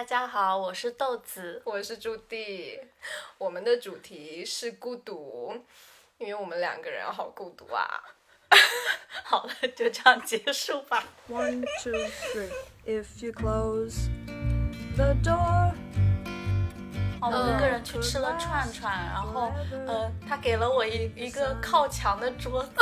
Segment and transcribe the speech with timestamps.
[0.00, 2.80] 大家好，我是豆子，我是朱棣。
[3.36, 5.54] 我们的主题是孤独，
[6.16, 7.86] 因为我们两个人好孤独啊。
[9.24, 11.04] 好了，就这样结束吧。
[11.28, 11.92] One, two,
[12.32, 12.48] three.
[12.86, 14.08] If you close
[14.96, 15.74] the door,
[17.20, 19.52] 哦，我一个人去吃了串串，然后
[19.86, 22.72] 呃，他给了我一一个靠墙的桌子。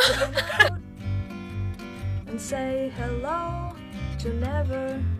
[2.30, 3.74] and say hello
[4.22, 5.17] to never.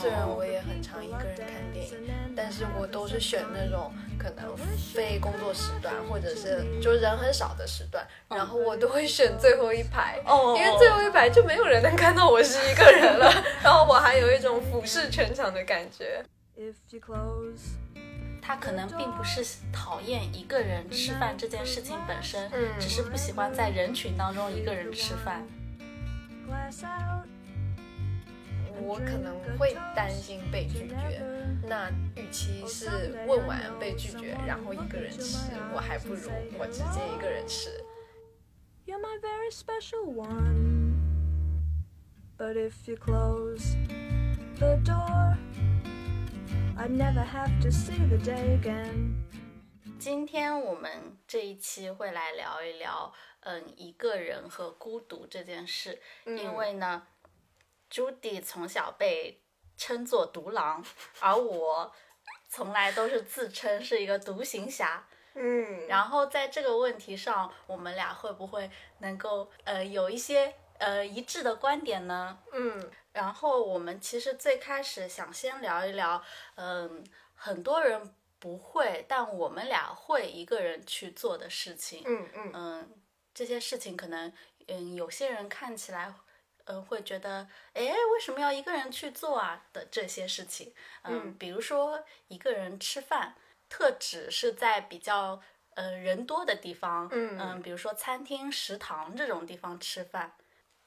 [0.00, 4.56] 虽然我也很常一个人看电影，但是我都是选那种可能
[4.94, 16.22] 非工作时段，或者是就人很少的时段，然后我都会选最后一排，哦因为最后一排就没有人能看到我是一个人了，然后我还有一种俯视全场的感觉。
[16.58, 17.76] If you close
[18.42, 25.46] 他可能并不是讨厌一个人吃饭这件事情本身，嗯只是不喜欢在人群当中一个人吃饭。
[28.82, 31.22] 我可能会担心被拒绝，
[31.68, 37.70] 那与其是问完被拒绝，然后一个人吃，我还不如我直接一个人吃。
[38.86, 40.96] you're my very special one.
[42.36, 43.76] But if you close
[44.58, 45.38] the door,
[46.76, 49.14] I'd never have to see the day again.
[49.98, 50.90] 今天我们
[51.28, 56.00] 这一期会来聊一聊，嗯，一个人和孤独这件事。
[56.24, 57.06] 因为呢，
[57.90, 59.42] 朱迪从小被
[59.76, 60.82] 称作独狼，
[61.18, 61.92] 而我
[62.48, 65.06] 从来都是自称是一个独行侠。
[65.34, 72.38] 嗯，然后在这个问题上，我们俩会不会能够呃有一些呃一致的观点呢？
[72.52, 76.22] 嗯然后我们其实最开始想先聊一聊，
[76.54, 82.04] 嗯，很多人不会，但我们俩会一个人去做的事情。
[82.06, 83.02] 嗯嗯嗯，
[83.34, 84.32] 这些事情可能，
[84.68, 86.12] 嗯，有些人看起来，
[86.70, 89.60] 嗯，会觉得，哎，为什么要一个人去做啊？
[89.72, 93.34] 的这些事情，嗯，嗯比如说一个人吃饭，
[93.68, 95.40] 特指是在比较
[95.74, 100.36] 呃人多的地方，嗯比如说餐厅、食堂这种地方吃饭。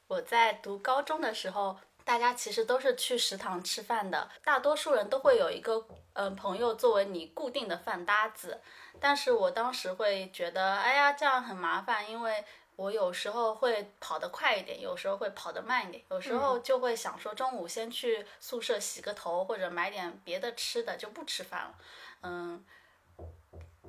[0.08, 5.76] 我在读高中的时候，大家其实都是去食堂吃饭的，大多数人都会有一个
[6.14, 8.62] 嗯、呃朋友作为你固定的饭搭子。
[9.00, 12.44] 但是我当时会觉得，哎呀，这样很麻烦，因为
[12.76, 21.76] 我有时候会跑得快一点，有时候会跑得慢一点，有时候就会想说中午先去宿舍洗个头，或者买点别的吃的，就不吃饭了。
[22.22, 22.66] 嗯，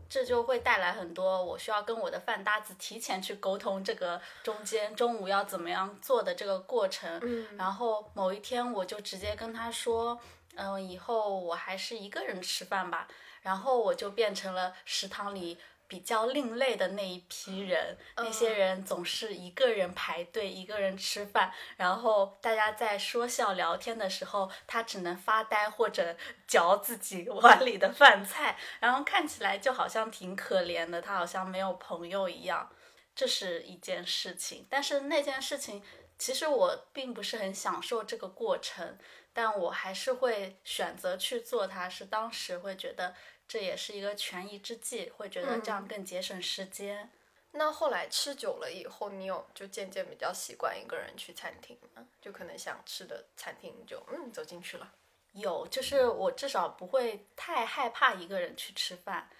[0.08, 7.18] 这就会带来很多我需要跟我的饭搭子提前去沟通这个中间中午要怎么样做的这个过程。
[7.22, 10.18] 嗯然后某一天我就直接跟他说，
[10.56, 13.08] 嗯、以后我还是一个人吃饭吧。
[13.40, 32.70] 然后我就变成了食堂里比较另类的那一批人，那些人总是一个人排队，一个人吃饭，然后大家在说笑聊天的时候，他只能发呆或者嚼自己碗里的饭菜，然后看起来就好像挺可怜的，他好像没有朋友一样。
[33.16, 35.80] 这是一件事情，但是那件事情
[36.18, 38.98] 其实我并不是很享受这个过程，
[39.32, 43.14] 但我还是会选择去做它，是当时会觉得
[43.46, 47.10] 这也是一个权宜之计，会觉得这样更节省时间。
[47.52, 52.04] 那后来吃久了以后，你有就渐渐比较习惯一个人去餐厅吗？
[52.20, 54.92] 就可能想吃的餐厅就嗯走进去了。
[55.34, 59.30] 有，就是我至少不会太害怕一个人去吃饭。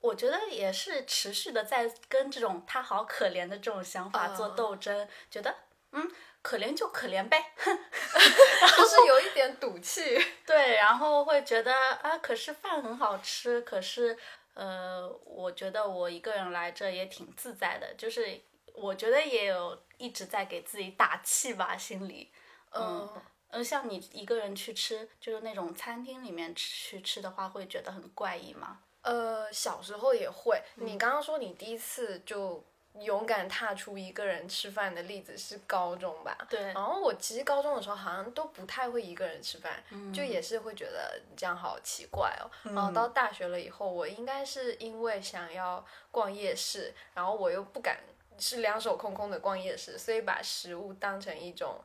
[0.00, 5.54] 我觉得也是持续的在跟这种他好可怜的这种想法做哦斗争，觉得
[5.92, 6.10] 嗯，
[6.42, 10.18] 可怜就可怜呗， 就是有一点赌气。
[10.44, 11.72] 对，然后会觉得
[12.02, 14.18] 啊，可是饭很好吃，可是
[14.54, 18.40] 呃，我觉得我一个人来这也挺自在的，就是
[18.74, 22.30] 我觉得也有一直在给自己打气吧，心里，
[22.72, 23.08] 嗯。
[23.14, 28.80] 嗯，呃，像你一个人去吃，就是那种餐厅里面去吃的话，会觉得很怪异吗？
[29.02, 30.62] 呃，小时候也会。
[30.76, 32.64] 你刚刚说你第一次就
[33.00, 36.36] 勇敢踏出一个人吃饭的例子是高中吧？
[36.48, 39.82] 对然后我其实高中的时候好像都不太会一个人吃饭，
[40.12, 42.50] 就也是会觉得这样好奇怪哦。
[42.64, 47.98] 然后到大学了以后，我应该是因为想要逛夜市，然后我又不敢
[48.38, 51.82] 是两手空空的逛夜市，所以把食物当成一种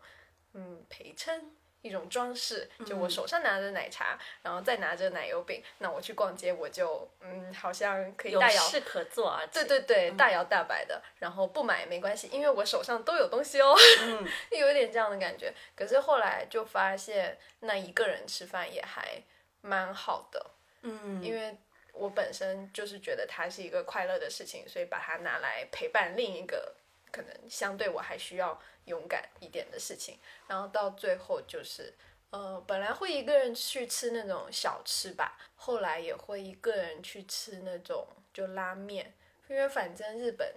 [0.53, 1.51] 嗯陪衬。
[1.87, 14.27] 一种装饰，就我手上拿着奶茶，然后再拿着奶油饼，那我去逛街，我就嗯，好像可以有大摇事可做，啊对对对，大摇大摆的，然后不买没关系，因为我手上都有东西哦，嗯。
[14.51, 15.53] 有一点这样的感觉。
[15.75, 19.21] 可是后来就发现，那一个人吃饭也还
[19.61, 20.45] 蛮好的，
[20.81, 21.55] 嗯，因为
[21.93, 26.75] 我本身就是觉得它是一个快乐的事情，所以把它拿来陪伴另一个
[27.11, 30.17] 可能相对我还需要勇敢一点的事情，
[30.47, 31.93] 然后到最后就是
[32.29, 39.13] 呃，本来会一个人去吃那种小吃吧，后来也会一个人去吃那种就拉面，
[39.47, 40.53] 因为反正日本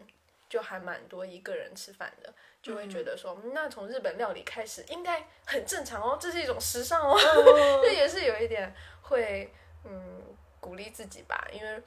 [0.48, 7.16] 就还蛮多一个人吃饭的，就会觉得说，那从日本料理开始应该很正常哦，这是一种时尚哦，
[7.82, 9.52] 这也是有一点会
[9.84, 10.22] 嗯
[10.60, 11.82] 鼓励自己吧，因为。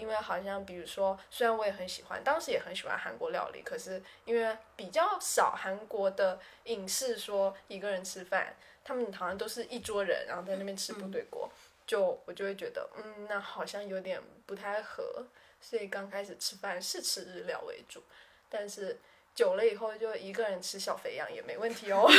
[0.00, 11.52] 因为好像，比如说，虽然我也很喜欢，当时也很喜欢韩国料理，可是因为比较少韩国的影视说一个人吃饭，他们好像都是一桌人，然后在那边吃部队锅，
[11.86, 15.26] 就我就会觉得，嗯，那好像有点不太合，
[15.60, 18.02] 所以刚开始吃饭是吃日料为主，
[18.48, 18.98] 但是
[19.34, 22.08] 久了以后就一个人吃小肥羊也没问题哦，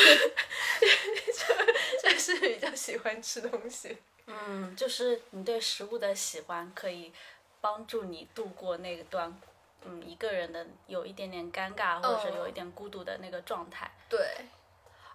[2.04, 3.98] 就就是比较喜欢吃东西，
[4.28, 7.12] 嗯，就是你对食物的喜欢可以。
[7.62, 9.40] 帮助你度过那段，
[9.86, 13.90] 嗯，一个人的有一点点尴尬或者是有一点孤独的那个状态。
[14.10, 14.28] 对，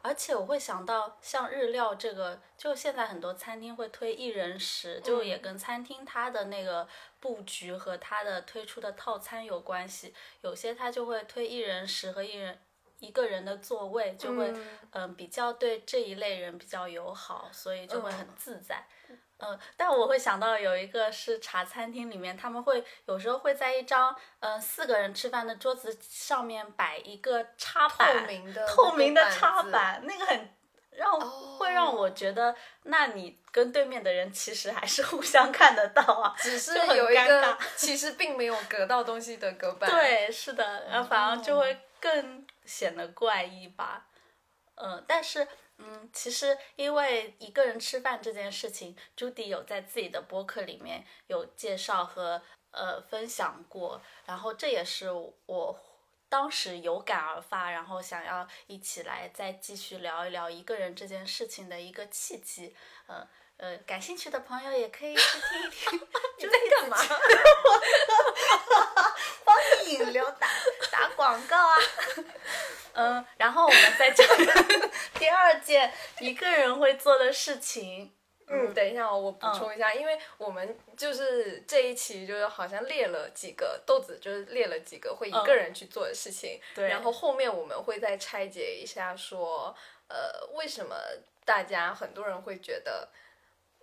[0.02, 6.88] 而且我会想到，像日料这个，就现在很多餐厅会推一人食，就也跟餐厅它的那个
[7.19, 10.14] 布局和它的推出的套餐有关系。
[10.42, 12.58] 有些它就会推一人食和一人
[13.00, 14.54] 一个人的座位，就会
[14.92, 18.87] 嗯比较对这一类人比较友好，所以就会很自在。
[19.08, 19.19] 嗯，
[19.76, 30.56] 但我会想到有一个是茶餐厅里面，他们会有时候会在一张嗯四个人吃饭的桌子上面摆一个插板，透明的透明的插板，那个很
[30.92, 39.90] 让会让我觉得，那你跟对面的人其实还是互相看得到啊，只是有一个其实并没有隔到东西的隔板。
[39.90, 44.06] 对，是的，然后反而就会更显得怪异吧。
[44.76, 45.46] 嗯，但是。
[45.78, 52.40] 嗯，其实因为一个人吃饭这件事情，朱迪有在自己的播客里面有介绍和
[52.70, 55.11] 呃分享过，然后这也是
[55.46, 55.78] 我
[56.28, 62.75] 当时有感而发，然后想要一起来再继续聊一聊一个人这件事情的一个契机。
[63.08, 63.26] 嗯
[63.58, 66.00] 呃，感兴趣的朋友也可以去听一听。
[66.38, 66.96] 你在干嘛？
[69.44, 70.46] 帮你引流打
[70.92, 71.76] 打广告啊。
[72.92, 74.26] 嗯，然后我们再讲
[75.18, 78.12] 第二件一个人会做的事情。
[78.48, 86.60] 嗯，等一下哦，我补充一下，因为我们就是这一期就是好像列了几个豆子，就是列了几个会一个人去做的事情。
[86.74, 86.88] 对。
[86.88, 89.74] 然后后面我们会再拆解一下，说
[90.08, 90.94] 呃，为什么
[91.44, 93.08] 大家很多人会觉得，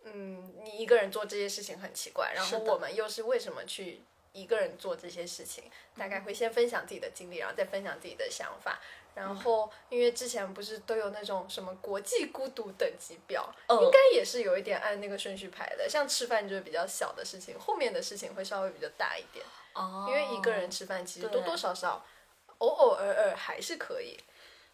[0.03, 4.01] 嗯，你一个人做这些事情很奇怪，然后我们又是为什么去
[4.31, 5.63] 一个人做这些事情？
[5.97, 8.79] 大概会先分享自己的经历，然后再分享自己的想法。
[9.15, 15.88] 然后，因为之前不是都有那种什么国际孤独等级表，应该也是有一点按那个顺序排的。
[15.88, 19.45] 像吃饭就是比较小的事情，后面的事情会稍微比较大一点。
[19.75, 20.07] 哦。
[20.09, 22.03] 因为一个人吃饭，其实多多少少，
[22.57, 24.17] 偶偶尔尔还是可以。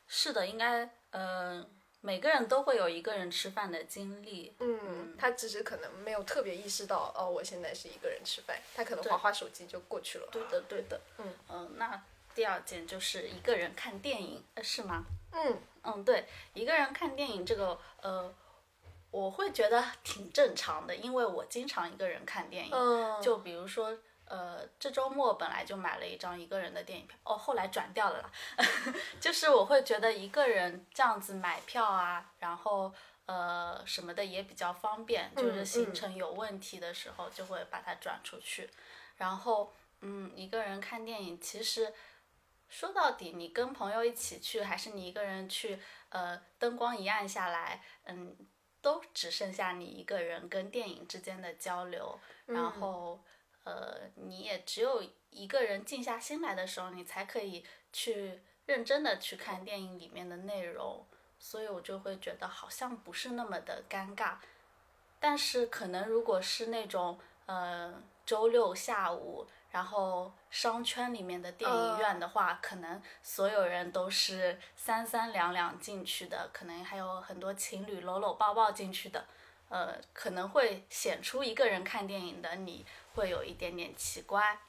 [0.08, 1.70] 是的，应该，嗯，
[2.02, 4.54] 每个人都会有一个人吃饭的经历。
[4.60, 5.16] 嗯。
[5.18, 10.28] 他只是可能没有特别意识到，哦，我现在是一个人吃饭，他可能划划手机就过去了。
[10.32, 11.02] 对的，对的。
[11.18, 12.02] 嗯嗯，那。
[12.36, 15.04] 第二件就是一个人看电影，呃，是吗？
[15.32, 18.34] 嗯嗯，对，一个人看电影这个，呃，
[19.12, 22.72] 我会觉得挺正常的，因为我经常一个人看电影。
[22.74, 23.22] 嗯。
[23.22, 23.98] 就比如说，
[24.30, 28.32] 呃，这周末本来就买了一张一个人的电影票，哦，后来转掉了啦。
[29.20, 32.94] 就是我会觉得一个人这样子买票啊，然后
[33.26, 38.70] 呃什么的也比较方便，就是行程有问题的时候就会把它转出去。
[39.18, 41.94] 然后，嗯，一个人看电影其实。
[42.72, 45.80] 说到底，你跟朋友一起去，还是你一个人去？
[46.10, 48.38] 呃，灯光一暗下来，嗯，
[48.80, 52.20] 都只剩下你一个人跟电影之间的交流。
[52.46, 53.20] 然后，
[53.70, 61.06] 呃，你也只有一个人静下心来的时候，你才可以去认真的去看电影里面的内容。
[61.38, 64.38] 所以我就会觉得好像不是那么的尴尬。
[65.20, 69.48] 但是可能如果是那种，呃，周六下午。
[69.72, 79.24] 然后商圈里面的电影院的话，可能所有人都是三三两两进去的，可能还有很多情侣搂搂抱抱进去的，
[79.70, 82.84] 呃，可能会显出一个人看电影的你
[83.20, 84.60] 会有一点点奇怪。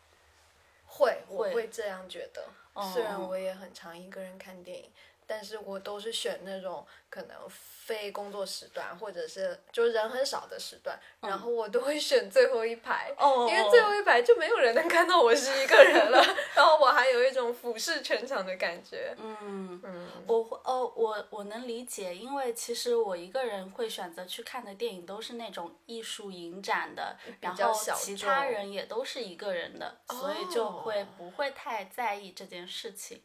[0.84, 2.48] 会，我会这样觉得。
[2.92, 4.90] 虽然我也很常一个人看电影，
[5.30, 7.36] 但是我都是选那种可能。
[7.90, 16.22] 非工作时段，或者是就人很少的时段，然后我都会选最后一排，因为最后一排就没有人能看到我是一个人了，
[16.54, 19.12] 然后我还有一种俯视全场的感觉。
[19.18, 33.20] 嗯嗯，我哦我我能理解，因为其实我一个人会选择去看的电影都是那种艺术影展的，然后其他人也都是一个人的，所以就会不会太在意这件事情。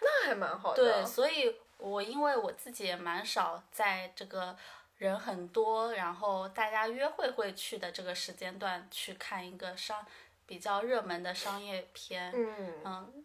[0.00, 0.82] 那还蛮好的。
[0.82, 1.56] 对，所以。
[1.82, 4.54] 我因为我自己也蛮少在这个
[4.98, 10.06] 人很多，然后大家约会会去的这个时间段去看一个商
[10.44, 13.24] 比较热门的商业片，嗯嗯，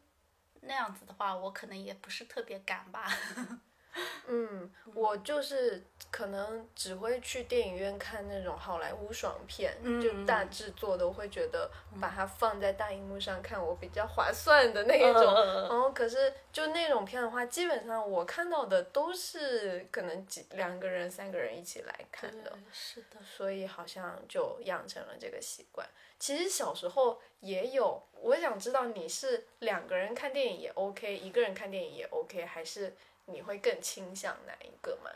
[0.62, 3.12] 那样子的话，我可能也不是特别敢吧。
[4.28, 11.70] 嗯，我就是可能只会去电影院看那种好莱坞爽片，就大制作的，我会觉得
[12.02, 15.24] 把它放在大荧幕上看我比较划算的那一种。
[15.24, 25.88] 然后可是就那种片的话，基本上我看到的都是可能几两个人、三个人一起来看的，是的，所以好像就养成了这个习惯。
[26.20, 32.94] 其实小时候也有，我想知道你是两个人看电影也 OK，一个人看电影也 OK，还是？
[33.26, 35.12] 你会更倾向哪一个吗？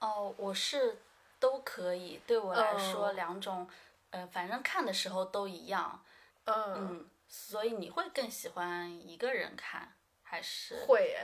[0.00, 0.98] 哦，我是
[1.40, 3.68] 都可以，对我来说两种，
[4.10, 6.04] 呃，反正看的时候都一样。
[6.44, 11.14] 嗯，所以你会更喜欢一个人看，还是会？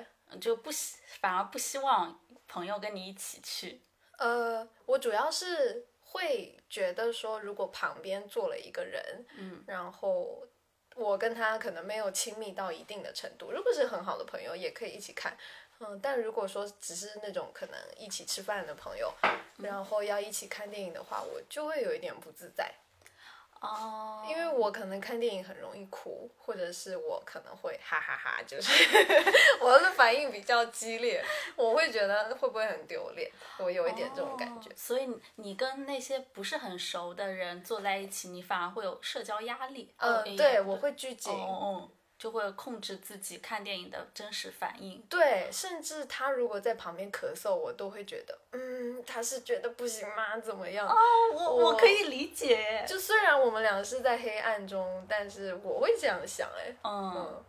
[0.41, 3.81] 就不希，反而不希望朋友跟你一起去。
[4.19, 10.43] 呃，我主要是会觉得说，如果旁边坐了一个人，嗯，然后
[10.97, 15.37] 我跟他可能没有亲密到一定的程度，如果是很好的朋友，也可以一起看。
[15.87, 19.13] 嗯，但如果说只是那种可能一起吃饭的朋友，
[19.59, 22.73] 然后要一起看电影的话，我就会有一点不自在。
[23.61, 24.25] 哦。
[24.29, 28.73] 因为我可能看电影很容易哭，或者是我可能会哈哈哈，就是
[29.61, 31.23] 我的反应比较激烈，
[31.57, 33.31] 我会觉得会不会很丢脸？
[33.59, 34.71] 我有一点这种感觉。
[34.75, 39.95] 所以你跟那些不是很熟的人坐在一起，你反而会有社交压力。
[39.99, 41.33] 嗯，对，我会拘谨。
[41.33, 41.91] 哦。
[42.25, 44.99] 就会控制自己看电影的真实反应。
[45.11, 50.39] 对，甚至他如果在旁边咳嗽，我都会觉得，嗯，他是觉得不行吗？
[50.39, 50.89] 怎么样？
[50.89, 50.97] 哦，
[51.35, 52.83] 我我可以理解。
[52.89, 57.45] 就虽然我们两个是在黑暗中，但是我会这样想，哎，嗯，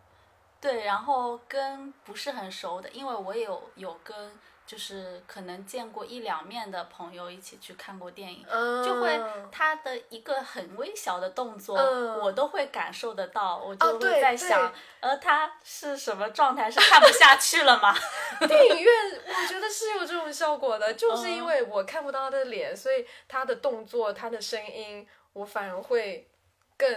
[0.60, 0.84] 对。
[0.84, 4.30] 然后跟不是很熟的，因为我有有跟。
[4.66, 8.44] 就是可能见过一两面的朋友一起去看过电影，
[8.84, 9.20] 就会
[9.52, 16.70] 他的一个很微小的动作，我都会感受得到，我就会在想，呃，他是什么状态？
[16.70, 17.94] 是看不下去了吗？
[18.48, 18.92] 电影院
[19.28, 26.28] 我觉得是有这种效果的，就是因为我看不到他的脸，所以他的动作、他的声音，我反而会
[26.76, 26.88] 更。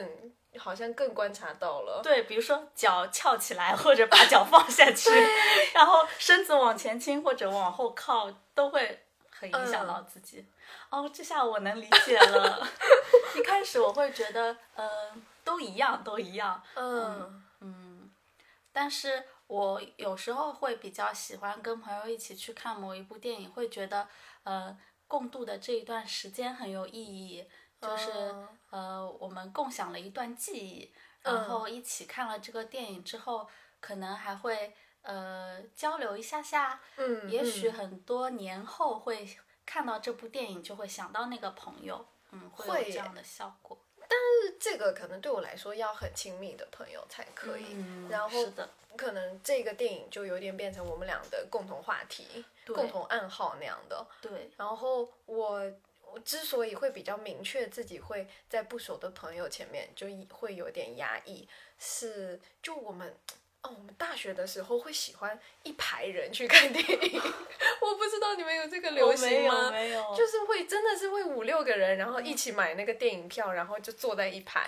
[0.58, 5.10] 好像更观察到了，对，比如说脚翘起来或者把脚放下去，
[5.75, 10.46] 然后身子往前倾或者往后靠，都会很影响到自己。
[10.89, 12.68] 哦，这下我能理解了。
[13.38, 14.89] 一开始我会觉得，嗯，
[15.44, 16.62] 都一样，都一样。
[16.75, 18.10] 嗯嗯，
[18.72, 24.08] 但是我有时候会比较喜欢跟朋友一起去看某一部电影，会觉得，
[24.44, 24.75] 呃，
[25.08, 27.46] 共度的这一段时间很有意义。
[27.82, 28.12] 就是
[28.72, 33.48] 呃，我们共享了一段记忆，然后一起看了这个电影之后，
[33.80, 36.82] 可能还会呃交流一下下。
[36.98, 39.26] 嗯，也许很多年后会
[39.66, 42.06] 看到这部电影，就会想到那个朋友。
[42.32, 43.78] 嗯，会有这样的效果。
[43.98, 47.66] 但是这个可能对我来说要很亲密的朋友才可以。
[47.70, 48.46] 嗯，然后
[48.98, 54.06] 可能这个电影就有点变成我们俩的共同话题、共同暗号那样的。
[54.22, 54.52] 对。
[54.58, 55.64] 然后我。
[56.13, 61.48] 我之所以会比较明确自己会在不熟的朋友前面就会有点压抑，
[61.78, 63.16] 是就我们
[63.62, 67.22] 哦，我们大学的时候会喜欢一排人去看电影，
[67.82, 69.70] 我不知道你们有这个流行吗？
[69.70, 74.66] 没有，就是会真的是会五六个人，然后一起买那个电影票，然后就坐在一排，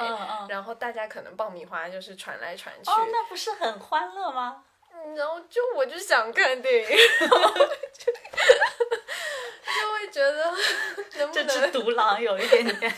[0.50, 4.66] 然后大家可能爆米花就是传来传去，哦，那不是很欢乐吗？
[4.94, 6.98] 嗯，然后就我就想看电影。
[9.74, 10.54] 就会觉得
[11.32, 12.94] 这只独狼有一点点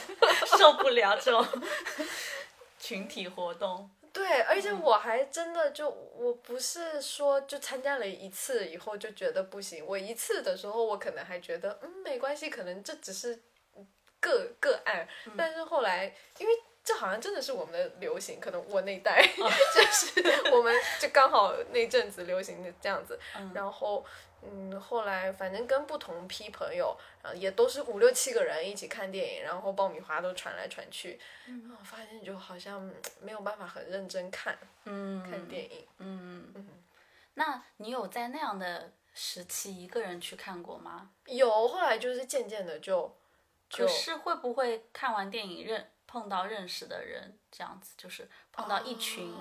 [0.58, 1.46] 受不了这种
[2.80, 3.90] 群体活动。
[4.12, 9.86] 对，而且我还真的就我不是说就参加了一次以后就觉得不行。
[9.86, 13.42] 我一次的时候，我可能还觉得嗯没关系，可能这只是
[14.20, 15.08] 个个案。
[15.38, 23.20] 但是后来，因为这好像真的是我们的流行，可能我那代 就是我们就刚好那阵子流行的这样子，
[23.54, 24.06] 然后。
[24.46, 36.68] 嗯，后来反正跟不同批朋友，啊，也都是五六七个人一起看电影，然后爆米花都传来传去，嗯，发现就好像没有办法很认真看，嗯，看电影，嗯嗯。
[37.36, 41.12] 那你有在那样的时期一个人去看过吗？
[41.28, 43.16] 有，后来就是渐渐的就，
[43.72, 49.34] 可是会不会看完电影认碰到认识的人，这样子就是碰到一群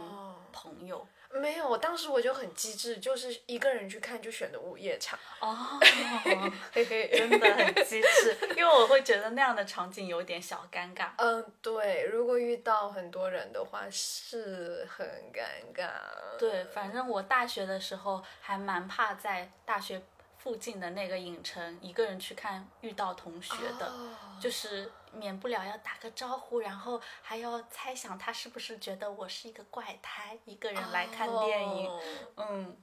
[0.54, 1.06] 朋友。
[1.30, 5.18] 没有，我当时我就很机智，就是一个人去看，就选的午夜场。
[5.40, 5.78] 哦，
[6.72, 11.10] 嘿嘿，真的很机智，因为我会觉得那样的场景有点小尴尬。
[11.18, 15.90] 嗯，对，如果遇到很多人的话是很尴尬。
[16.38, 20.02] 对，反正我大学的时候还蛮怕在大学
[20.38, 31.88] 附近的那个影城一个人去看遇到同学的，哦就是免不了要打个招呼，然后还要猜想他是不是觉得我是一个怪胎，一个人来看电影。
[31.88, 32.00] 哦
[32.36, 32.76] 嗯，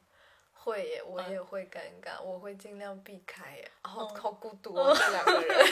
[0.53, 3.71] 会耶，我嗯也会尴尬，我会尽量避开耶。
[3.81, 5.65] 好嗯好孤独哦，这两个人。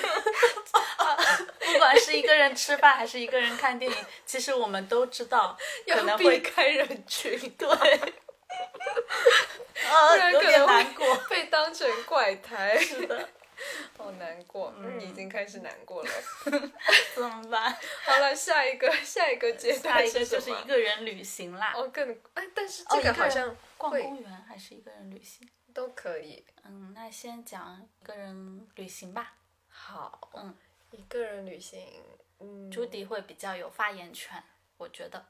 [1.60, 7.76] 不管是一个人吃饭还是一个人看电影，其实我们都知道可要避能会开人群，对， 不
[9.90, 11.16] 呃，有点难过。
[11.30, 13.30] 被当成怪胎，是的，
[13.98, 14.74] 好难过。
[14.78, 16.10] 嗯，已经开始难过了。
[17.16, 17.72] 怎么办？
[18.06, 25.48] 好了，下一个下一个阶下段一个就是一个人旅行啦，哦，更哎，但是哦这个好像会逛公园还是一个人旅行？
[25.74, 26.44] 都可以。
[26.64, 29.34] 嗯，那先讲一个人旅行吧。
[29.70, 30.56] 好，嗯，
[30.92, 32.04] 一个人旅行，
[32.40, 34.42] 嗯，朱迪会比较有发言权，
[34.78, 35.24] 我觉得，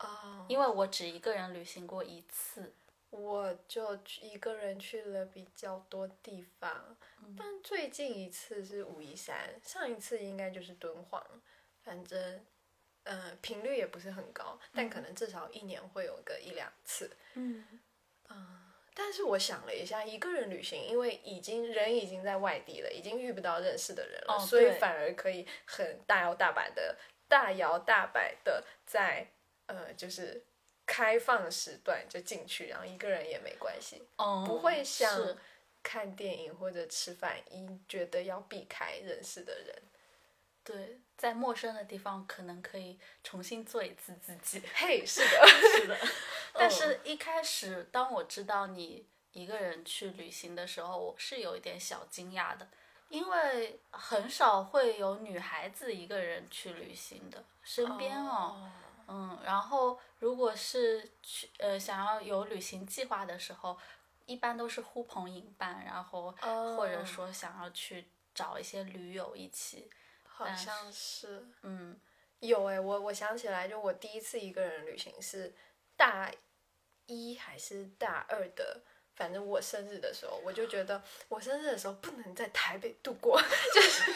[0.00, 2.74] 哦，因为我只一个人旅行过一次。
[3.14, 11.24] 我就去一个人去了比较多地方，嗯但最近一次是武夷山，上一次应该就是敦煌，
[11.82, 12.44] 反正。
[13.06, 17.14] 呃，频率也不是很高，但可能至少一年会有个一两次。
[17.34, 17.62] 嗯
[18.94, 26.96] 但是我想了一下，一个人旅行，因为已经人已经在外地了，已经遇不到认识的人了，哦所以反而可以很大摇大摆的、
[27.28, 29.30] 大摇大摆的在
[29.66, 30.42] 呃，就是
[30.86, 35.36] 开放时段就进去，然后一个人也没关系，哦，不会像
[35.82, 39.82] 看电影或者吃饭，一觉得要避开认识的人。
[40.62, 44.62] 对，在陌生的地方可能可以重新做一次自己。
[44.74, 45.46] 嘿，是的，
[45.80, 45.98] 是的，
[46.54, 52.66] 但是一开始当我知道你一个人去旅行的时候，我是有一点小惊讶的，
[53.10, 58.70] 因为很少会有女孩子一个人去旅行的，身边哦，
[59.08, 63.78] 嗯，然后如果是去呃想要有旅行计划的时候，
[64.26, 69.90] 一般都是呼朋引伴，然后哦或者说想要去找一些驴友一起，
[70.24, 71.46] 好像是。
[71.62, 71.98] 嗯
[72.40, 75.54] 有哎、我我想起来，就我第一次一个人旅行是
[75.96, 76.30] 大
[77.06, 78.82] 一还是大二的，
[79.14, 83.40] 反正我生日的时候，我就觉得我生日的时候不能在台北度过，
[83.74, 84.12] 就是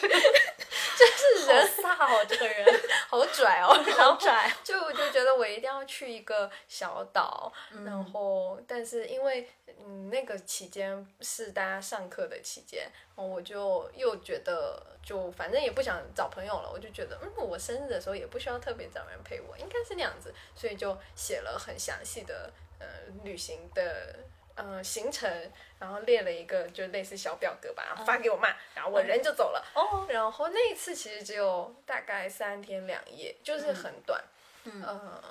[1.47, 2.65] 人飒哦，这个人。
[3.09, 7.51] 好拽哦， 好拽，就我就觉得我一定要去一个小岛，
[7.83, 22.85] 然后但是因为嗯那个期间是大家上课的期间，我就又觉得就反正也不想找朋友了，我就觉得嗯我生日的时候也不需要特别找人陪我，应该是那样子，所以就写了很详细的呃
[23.23, 24.15] 旅行的。
[24.59, 29.65] 呃，行程，然后列了一个就类似小表格吧，然后发给我妈，然后我人就走了。
[29.73, 34.23] 哦，然后那一次其实只有大概三天两夜，就是很短，
[34.65, 34.83] 嗯。
[34.83, 35.23] 呃，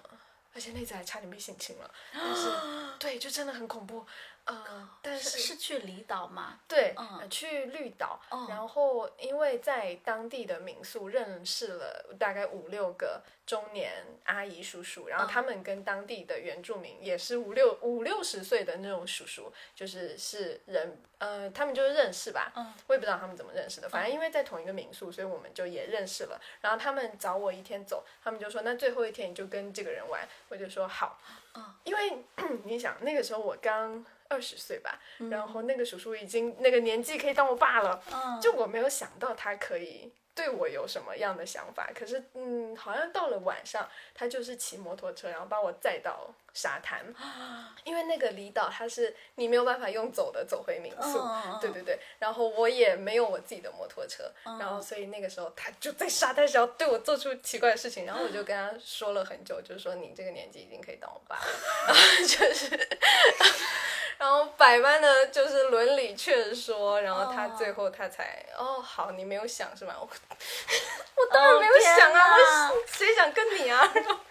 [0.55, 2.49] 而且那次还差点被性侵了，但是
[2.99, 4.05] 对，就真的很恐怖，
[4.49, 6.59] 呃，但是是去离岛吗？
[6.67, 7.19] 对、嗯。
[7.21, 13.93] 呃去绿岛，哦然后因为在当地的民宿认识了大概五六个中年
[14.25, 22.73] 阿姨叔叔，然后他们跟当地的原住民也是五六五六十岁的那种叔叔，就是是人呃，他们就是认识吧，嗯。
[22.87, 26.41] 我也不知道他们怎么认识的，反正因为在同一个民宿，所以我们就也认识了。
[26.63, 31.21] 然后他们找我一天走，他们就说那最后一天你就跟这个人玩，我就说好，
[31.55, 31.75] 嗯。
[31.85, 32.25] 因为
[32.65, 41.91] 你想那个时候我刚二十岁吧，嗯然后那个叔叔已经那个年纪可以当我爸了，嗯，就我没有想到他可以对我有什么样的想法。
[41.95, 47.03] 可是嗯，好像到了晚上，他就是骑摩托车，然后把我载到沙滩，
[47.85, 51.19] 因为那个离岛它是你没有办法用走的走回民宿，
[51.61, 51.99] 对对对。
[52.21, 61.47] 然后我也没有我自己的摩托车，嗯然后所以那个时候他就在沙滩上对我做出奇怪的事情，然后我就跟他说了很久，就是说你这个年纪已经可以当我爸了，
[61.87, 62.89] 然 后就是。
[64.19, 69.97] 然后百般的就是伦理劝说，然后他哦最后他才哦好，你没有想是吧？
[69.99, 73.81] 我我当然没有想啊，我谁想跟你啊？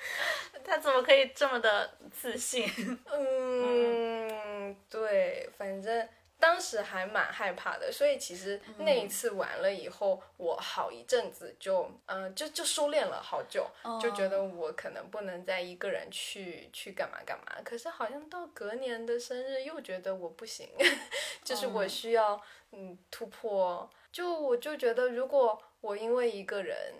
[0.65, 2.69] 他怎么可以这么的自信？
[3.09, 13.67] 嗯，对，反正当时还蛮害怕的，所以其实那一次完了以后，我好一阵子就嗯、呃就就收敛了好久，
[13.99, 17.61] 就觉得我可能不能再一个人去去干嘛干嘛。
[17.65, 20.69] 可是好像到隔年的生日又觉得我不行，
[21.43, 22.39] 就是我需要
[22.71, 23.89] 嗯突破。
[24.11, 26.93] 就我就觉得，如果我因为一个人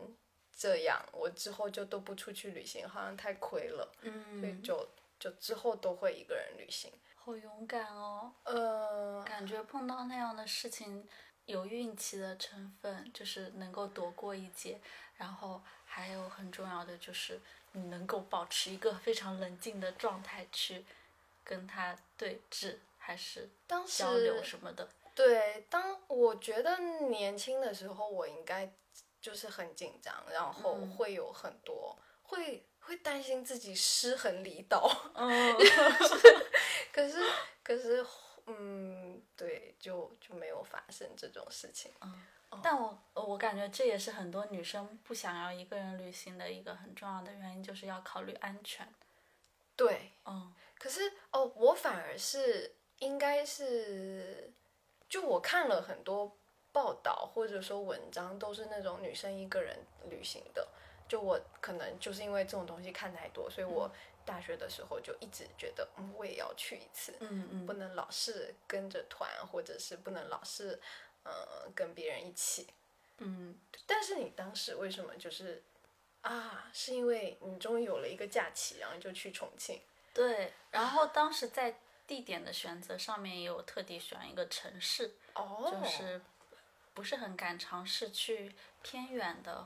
[0.55, 3.91] 这样，我之后就都不出去旅行，好像太亏了。
[4.01, 6.91] 嗯所以嗯，就就之后都会一个人旅行。
[7.27, 11.05] 好勇敢哦，呃，感觉碰到那样的事情
[11.45, 14.79] 有运气的成分，就是能够躲过一劫，
[15.17, 17.41] 然后还有很重要的就是
[17.73, 20.85] 你能够保持一个非常冷静的状态去
[21.43, 24.87] 跟他对峙，还是当时交流什么的。
[25.13, 26.77] 对，当我觉得
[27.09, 28.71] 年轻的时候，我应该
[29.19, 34.89] 就是很紧张，然后嗯会有很多、会会担心自己失衡离岛。
[35.13, 35.55] 嗯，
[36.93, 37.17] 可是
[37.61, 38.05] 可是，
[38.45, 41.91] 嗯，对，就就没有发生这种事情。
[42.01, 42.23] 嗯
[42.63, 48.87] 但我我感觉这也是很多女生不想要一个人旅行的一个很重要的原因，就是要考虑安全。
[49.75, 54.51] 对，嗯可是哦，我反而是应该是，
[55.09, 56.37] 就我看了很多
[56.71, 60.65] 报道或者说文章，都是那种女生一个人旅行的。
[61.07, 63.89] 就我可能就是因为这种东西看太多，所以我
[64.25, 70.79] 大学的时候就一直觉得，嗯，我也要去一次，嗯嗯不能老是跟着团，或者是不能老是
[71.23, 72.67] 呃跟别人一起。
[73.19, 75.63] 嗯，但是你当时为什么就是
[76.21, 76.69] 啊？
[76.73, 79.81] 是因为你终于有了一个假期，然后就去重庆。
[80.13, 80.53] 对。
[80.71, 86.21] 然后当时在地点的选择上面也有特地选一个城市，哦就是
[86.93, 89.65] 不是很敢尝试去偏远的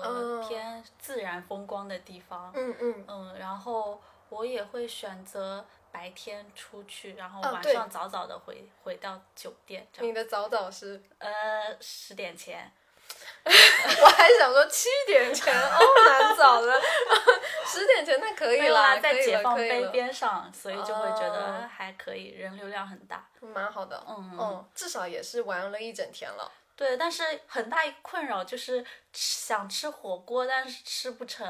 [0.00, 2.50] 和嗯偏自然风光的地方。
[2.54, 12.70] 嗯嗯嗯，然后我也会选择白天出去，然后晚上早早的回回到酒店，你的早早是，呃，十点前。
[13.44, 15.78] 我还想说七点前哦，
[16.08, 16.72] 蛮早的，
[17.66, 23.28] 十点前那可以啦，在解放碑边上，所以就会觉得还可以，人流量很大。
[23.40, 26.50] 蛮好的，嗯嗯，至少也是玩了一整天了。
[26.74, 28.82] 对，但是很大一个困扰就是
[29.12, 31.46] 吃想吃火锅，但是吃不成。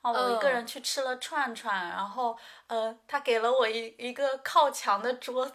[0.00, 5.54] 哦，我一个嗯人去吃了串串，然后呃，他给了我一一个靠墙的桌子，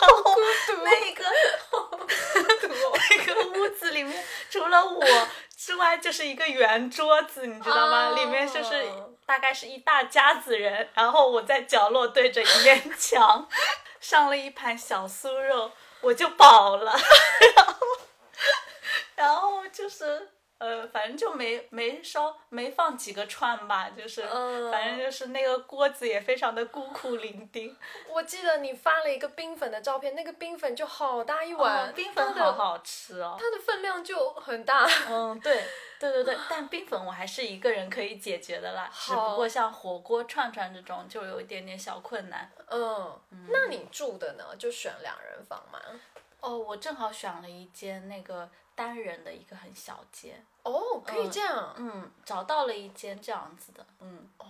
[0.00, 0.36] 然后
[0.84, 1.24] 那个
[3.18, 5.04] 那个屋子里面除了我
[5.56, 8.10] 之外就是一个圆桌子，你知道吗？
[8.10, 13.48] 里面就是哦大概是一大家子人，然后我在角落对着一面墙，
[14.00, 15.72] 上了一盘小酥肉，
[16.02, 16.92] 我就饱了。
[17.56, 17.86] 然 后
[19.72, 27.74] 就是呃，反正就没没烧没放几个串吧，就是、嗯反正就是那个锅子也非常的孤苦伶仃。
[28.08, 33.36] 我记得你发了一个冰粉的照片，那个冰粉就好大一碗，哦冰粉好好吃哦。
[33.40, 34.86] 它的分量就很大。
[35.08, 35.64] 嗯， 对
[35.98, 42.48] 对对对，但冰粉我还是一个人可以解决的啦，只不过像火锅串串这种就有一点点小困难。
[42.68, 44.44] 嗯，那你住的呢？
[44.56, 45.80] 就选两人房吗？
[46.42, 54.46] 哦，我正好选了一间那个单人的一个很小间，哦，可以这样，嗯，找到了一间这样子的，嗯，哦，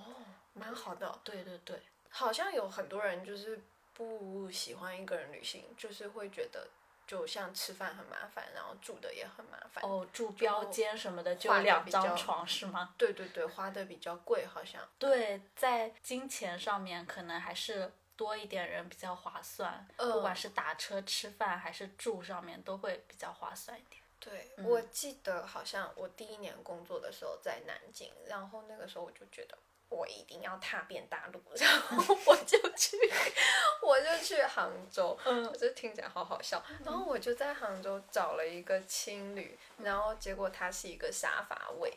[0.54, 1.18] 蛮好的。
[1.22, 3.62] 对对对，好像有很多人就是
[3.94, 6.66] 不喜欢一个人旅行，就是会觉得
[7.06, 9.84] 就像吃饭很麻烦，然后住的也很麻烦。
[9.84, 12.94] 哦，住标间什么的就两张床是吗？
[12.96, 14.80] 对对对，花的比较贵，好像。
[14.98, 20.12] 对，在金钱上面可能还是多一点人比较划算，嗯。
[20.12, 24.00] 不管是打车、吃饭还是住上面都会比较划算一点。
[24.20, 29.58] 对，我记得好像我第一年工作的时候在南京，然后那个时候我就觉得
[29.88, 32.96] 我一定要踏遍大陆， 然后我就去，
[33.82, 35.44] 我就去杭州，嗯。
[35.44, 36.62] 我这听起来好好笑。
[36.84, 41.92] 然后我就在杭州找了一个青旅，然后结果它是一个沙发位，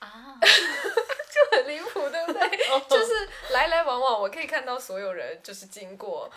[0.00, 2.40] 啊， 就很离谱，对不对？
[2.88, 6.30] 就是来来往往，我可以看到所有人就是经过，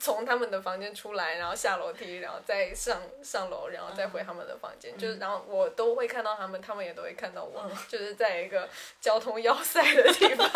[0.00, 8.68] 从他们的房间出来，然后下楼梯，然后再上上楼，然后再回他们的房间，就是然后我都会看到他们，他们也都会看到我， 就是在一个
[9.00, 10.48] 交通要塞的地方，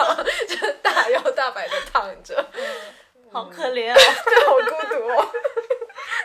[0.49, 2.47] 就是大摇大摆的躺着，
[3.33, 3.95] 好可怜啊！
[3.97, 5.33] 对，好孤独哦。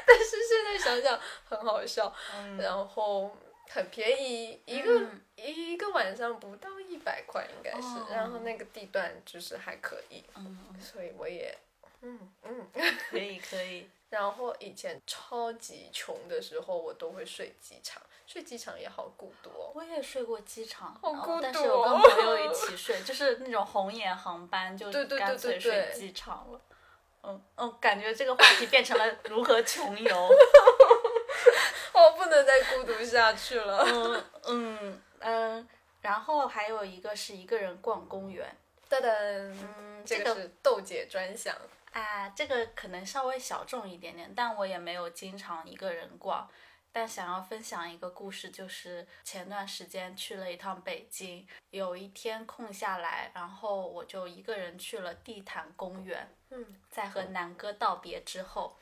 [0.08, 2.58] 但是现在想想很好笑，嗯。
[2.58, 3.36] 然后
[3.70, 11.58] 很便宜，一个、一个晚上不到一百块应该是，哦然后那个地段就是还可以，嗯，所以我也，
[12.02, 12.68] 嗯嗯。
[13.10, 13.90] 可以可以。
[14.10, 19.72] 然后以前超级穷的时候，我都会睡机场，睡机场也好孤独哦。
[19.76, 26.62] 我也睡过机场，好孤独但是我哦跟朋友一起睡，就是那种红眼航班，就 对对对干脆对对睡机场了。
[27.24, 30.30] 嗯嗯，感觉这个话题变成了如何穷游。
[32.06, 33.84] 我不能再孤独下去了。
[33.84, 35.68] 嗯嗯嗯，
[36.02, 38.56] 然后还有一个是一个人逛公园。
[38.88, 41.56] 噔噔，嗯，这个这个是豆姐专享。
[41.92, 46.48] 啊，这个可能稍微小众一点点，但我也没有经常一个人逛。
[46.92, 56.30] 但想要分享一个故事，就是前段时间去了一趟北京，有一天空下来，然后我就一个人去了地坛公园。
[56.52, 58.78] 嗯，在和南哥道别之后，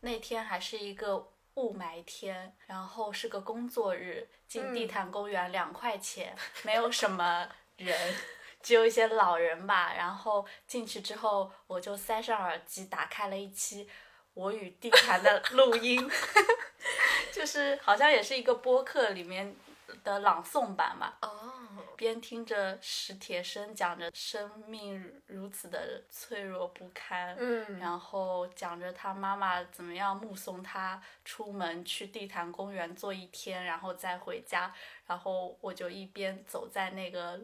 [0.00, 8.14] 那天还是一个雾霾天，然后是个工作日，进地坛公园两块钱，没有什么人。
[8.62, 13.88] 只有一些老人吧，然后进去之后，我就塞上耳机，打开了一期
[14.34, 16.10] 我与地坛的录音，
[17.32, 19.54] 就是好像也是一个播客里面
[20.02, 21.16] 的朗诵版吧。
[21.96, 27.78] 哦，边听着史铁生讲着生命如此的脆弱不堪，嗯。
[27.78, 34.72] 然后讲着他妈妈怎么样目送他出门去地坛公园坐一天，然后再回家，
[35.06, 37.40] 然后我就一边走在那个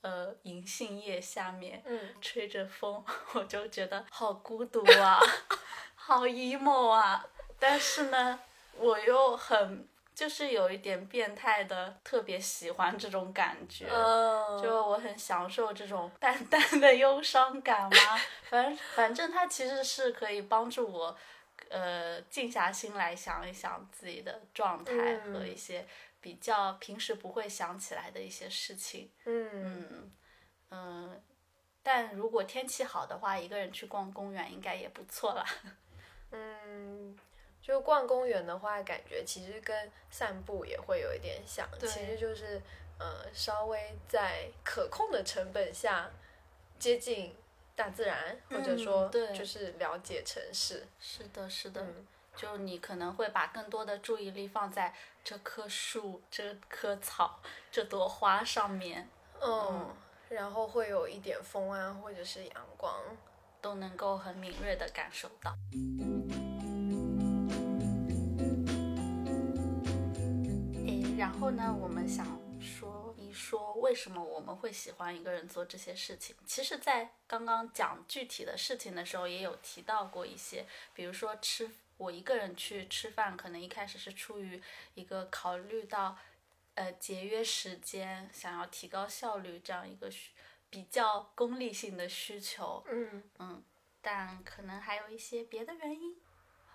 [0.00, 2.14] 呃银杏叶下面，嗯。
[2.20, 3.04] 吹着风，
[3.34, 5.20] 我就觉得好孤独啊，
[5.94, 7.24] 好 emo 啊。
[7.58, 8.40] 但是呢，
[8.76, 13.88] 我又很就是有一点变态的，特别喜欢这种感觉。
[13.90, 21.16] 嗯，就我很享受这种淡 淡的忧伤感嘛，反正反正它其实是可以帮助我，
[21.68, 24.92] 呃，静下心来想一想自己的状态
[25.24, 25.86] 嗯和一些
[26.20, 29.10] 比较平时不会想起来的一些事情。
[29.24, 30.12] 嗯嗯
[30.70, 31.22] 嗯，
[31.82, 35.44] 但如果天气好的话，一个人去逛公园应该也不错啦。
[36.32, 37.16] 嗯，
[37.66, 42.60] 就逛公园的话，感觉其实跟散步也会有一点像，其实就是
[42.98, 46.10] 呃，稍微在可控的成本下
[46.78, 47.34] 接近
[47.74, 50.86] 大自然，或者嗯说对就是了解城市。
[51.00, 51.80] 是的，是的。
[51.80, 59.08] 嗯就你可能会把更多的注意力放在这棵树、这棵草、这朵花上面，
[59.40, 59.94] 嗯，
[60.28, 62.92] 然后会有一点风啊，或者是阳光。
[63.62, 65.50] 都能够很敏锐的感受到。
[71.44, 72.26] 后呢，我们想
[72.58, 76.34] 说一说为什么我们会喜欢一个人做这些事情。
[76.46, 84.62] 其实，在刚刚讲具体的事情的时候，也有提到过一些，比如说吃，我一个人去吃饭，可能一开始是出于
[84.94, 86.16] 一个考虑到，
[86.76, 90.30] 呃，节约时间，想要提高效率这样一个需
[90.70, 92.82] 比较功利性的需求。
[92.86, 93.62] 嗯
[94.00, 96.16] 但可能还有一些别的原因。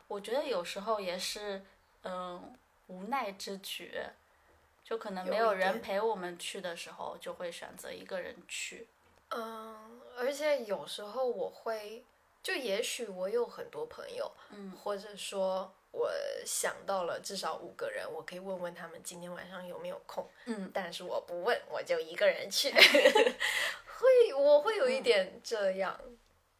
[0.07, 1.65] 我觉得有时候也是，
[2.03, 2.55] 嗯，
[2.85, 3.99] 无奈之举，
[4.89, 8.87] 就可能没有人陪我们去的时候，就会选择一个人去。
[9.29, 12.03] 嗯，而且有时候我会，
[12.41, 16.11] 就也许我有很多朋友，嗯或者说我
[16.43, 20.27] 想到了至少五个人，我可以问问他们今天晚上有没有空。
[20.45, 22.71] 嗯但是我不问，我就一个人去，
[23.93, 25.99] 会我会有一点这样。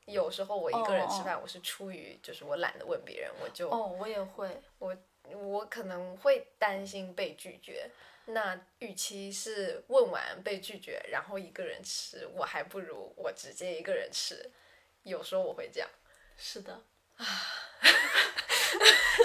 [0.05, 4.61] 有时候我一个人吃饭，我是出于就是我懒得问别人，我就、哦，我也会。
[4.77, 4.95] 我
[5.33, 7.89] 我可能会担心被拒绝。
[8.29, 14.51] 那与其是问完被拒绝，然后一个人吃，我还不如我直接一个人吃。
[15.03, 15.89] 有时候我会这样。
[16.37, 16.83] 是的。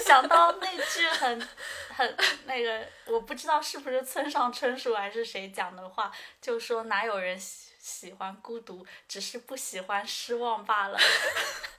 [0.04, 1.40] 想到那句很
[1.88, 10.98] 很那个，我不知道是不是村上春树还是谁讲的话，就说哪有人喜喜欢孤独，只是不喜欢失望罢了。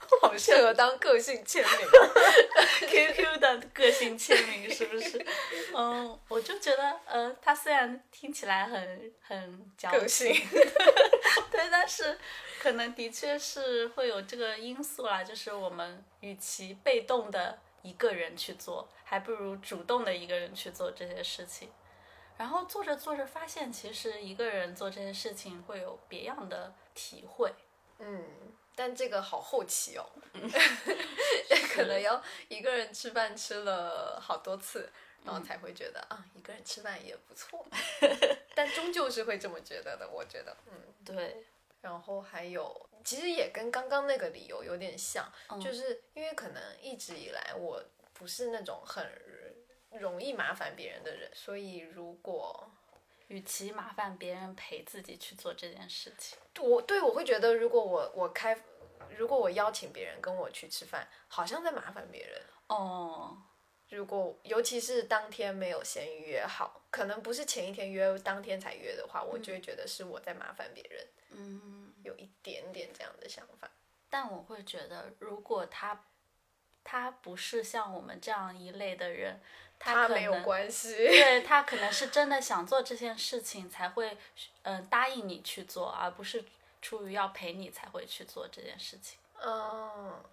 [0.22, 1.88] 好适合当个性签名。
[2.90, 5.26] QQ 的个性签名是不是？
[5.74, 10.48] 嗯，我就觉得，呃，他虽然听起来很很矫个情，性。
[11.52, 12.18] 对，但是
[12.60, 21.70] 可能的确是会有这个因素啦，就是我们与其被动的一个人去做，还不如主动的一个人去做这些事情。
[22.38, 27.54] 然后做着做着发现，其实一个人做这些事情会有别样的体会。
[28.00, 28.26] 嗯，
[28.76, 30.06] 但这个好后期哦，
[31.74, 34.92] 可能要一个人吃饭吃了好多次，
[35.24, 37.66] 然后才会觉得、啊，一个人吃饭也不错。
[38.54, 40.74] 但终究是会这么觉得的，我觉得，嗯。
[41.06, 41.46] 对，
[41.82, 45.60] 然后还有，其实也跟刚刚那个理由有点像，嗯。
[45.60, 47.84] 就是因为可能一直以来我
[48.14, 49.06] 不是那种很
[49.92, 52.70] 容易麻烦别人的人，所以如果
[53.28, 58.58] 与其麻烦别人陪自己去做这件事情，我对我会觉得，如果我我开，
[59.18, 62.42] 如果我邀请别人跟我去吃饭，好像在麻烦别人。
[62.68, 63.38] 哦，
[63.90, 71.94] 如果尤其是当天没有先约好，可能不是前一天约，当天才约的话，我就会觉得是我在麻烦别人，嗯。
[72.04, 73.68] 有一点点这样的想法。
[74.12, 76.06] 但我会觉得，如果他
[76.86, 79.42] 他不是像我们这样一类的人，
[79.78, 80.96] 可他没有关系。
[80.96, 84.18] 对他可能是真的想做这件事情，才会
[84.62, 86.46] 嗯、呃答应你去做，而不是
[86.82, 89.20] 出于要陪你才会去做这件事情。
[89.44, 90.24] 嗯，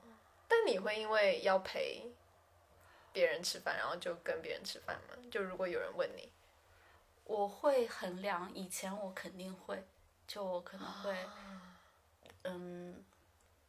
[0.47, 2.07] 但你会因为要陪
[3.13, 5.17] 别人吃饭，然后就跟别人吃饭吗？
[5.31, 6.31] 就如果有人问你，
[7.25, 9.83] 我会衡量，以前我肯定会，
[10.27, 11.17] 就我可能会，
[12.45, 13.03] 嗯，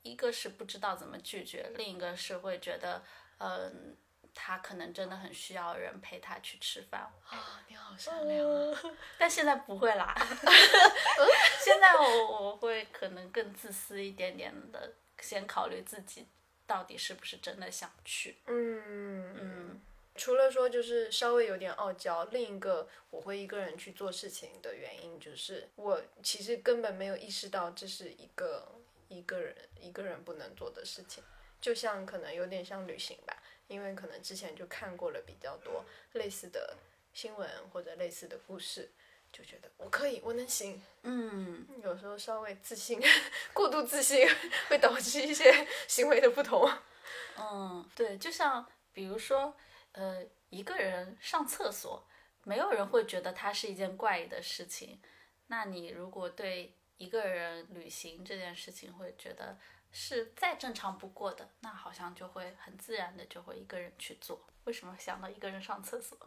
[0.04, 3.02] 一个是不知道怎么拒绝，另一个是会觉得，
[3.40, 3.96] 嗯，
[4.34, 7.02] 他可能真的很需要人陪他去吃饭。
[7.30, 8.80] 啊，你好善良啊！
[9.18, 10.14] 但现在不会啦，
[11.64, 16.28] 现在我我会可能更自私一点点的，先考虑自己
[16.68, 18.38] 到底是不是真的想去。
[18.48, 19.82] 嗯嗯
[20.16, 28.72] 除了说就是稍微有点傲娇，另一个我会一个人去做事情的原因就是我其实根本没有意识到这是一个
[29.14, 31.24] 一个人一个人不能做的事情，
[31.62, 36.76] 就像可能有点像旅行吧，因为可能之前就看过了比较多类似的
[37.14, 38.92] 新闻或者类似的故事，
[39.32, 40.82] 就觉得我可以，我能行。
[41.04, 43.00] 嗯，有时候稍微自信
[43.54, 44.28] 过度自信
[44.70, 46.70] 会导致一些行为的不同。
[47.38, 49.56] 嗯，对，就像比如说，
[49.92, 52.08] 呃，一个人上厕所，
[52.44, 55.02] 没有人会觉得它是一件怪异的事情。
[55.48, 59.58] 那你如果对一个人旅行这件事情会觉得
[59.92, 64.46] 是再正常不过的，那好像就会很自然的就会一个人去做。
[64.66, 66.18] 为什么想到一个人上厕所？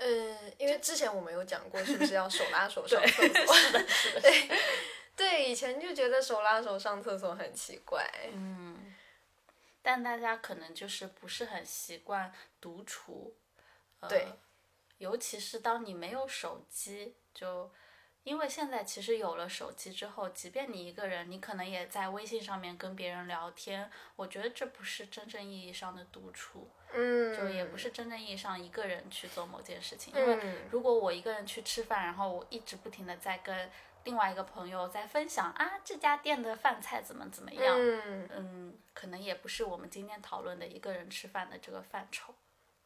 [0.00, 3.54] 嗯，因为之前我们有讲过，是不是要手拉手 上厕所？
[3.54, 4.48] 是的，是的， 对
[5.16, 8.08] 对，以前就觉得手拉手上厕所很奇怪。
[8.32, 8.94] 嗯，
[9.82, 13.34] 但大家可能就是不是很习惯独处，
[13.98, 14.28] 呃、对，
[14.98, 17.68] 尤其是当你没有手机，就
[18.28, 30.56] 因为现在其实有了手机之后，即便你一个人，你可能也在微信上面跟别人聊天，我觉得这不是真正意义上的独处，嗯，就也不是真正意义上一个人去做某件事情，因为嗯。
[30.70, 33.70] 如果我一个人去吃饭，然后我一直不停的在跟
[34.04, 42.34] 另外一个朋友在分享啊这家店的饭菜怎么怎么样，嗯，嗯，可能也不是我们今天讨论的一个人吃饭的这个范畴。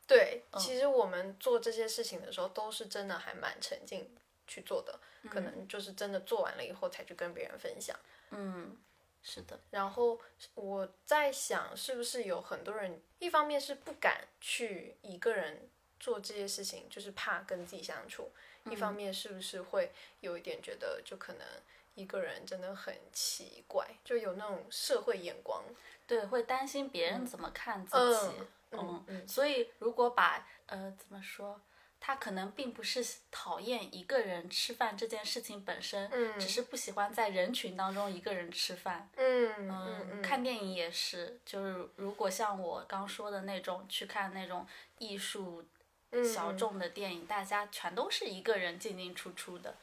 [0.07, 4.09] 对，其实我们做这些事情的时候，都是真的还蛮沉浸
[4.47, 4.99] 去做的，
[5.31, 7.97] 可能就是真的做完了以后才去跟别人分享。
[8.31, 8.77] 嗯，
[9.23, 10.21] 是的，然后
[10.55, 15.69] 我在想，是不是有很多人，一方面是不敢去一个人
[16.01, 18.25] 做这些事情，就是怕跟自己相处；
[18.71, 21.47] 一方面是不是会有一点觉得，就可能
[21.95, 25.63] 一个人真的很奇怪，就有那种社会眼光。
[26.07, 28.27] 对，会担心别人怎么看自己。
[28.27, 31.61] 嗯嗯嗯所以如果把呃怎么说，
[32.05, 39.09] 他可能并不是讨厌一个人吃饭这件事情本身，嗯只是不喜欢在人群当中一个人吃饭。
[39.15, 44.67] 嗯嗯，看电影也是，就是如果像我刚说的那种去看那种
[44.99, 45.65] 艺术
[46.11, 49.77] 嗯小众的电影，大家全都是一个人进进出出的，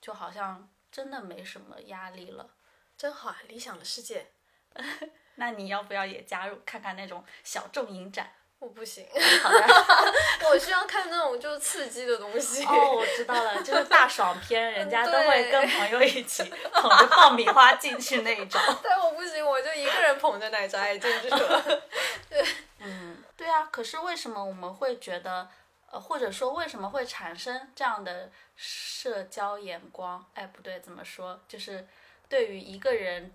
[0.00, 2.54] 就好像真的没什么压力了。
[2.96, 4.28] 真好啊，理想的世界。
[5.36, 8.32] 那你要不要也加入看看那种小众影展？
[8.58, 9.06] 我不行，
[9.42, 9.66] 好的。
[10.48, 12.64] 我需要看那种就是刺激的东西。
[12.64, 16.42] 哦，我知道了，就是大爽片， 人家都会跟朋友一起
[16.72, 18.60] 捧着爆米花进去那一种。
[18.82, 21.82] 但我不行，我就一个人捧着奶茶也进去了。
[22.78, 23.68] 嗯，对啊。
[23.70, 25.48] 可是为什么我们会觉得，
[25.90, 30.24] 呃，或者说为什么会产生这样的社交眼光？
[30.34, 31.38] 哎，不对，怎么说？
[31.46, 31.86] 就是
[32.28, 33.34] 对于一个人